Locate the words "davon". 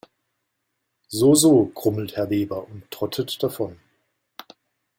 3.43-3.77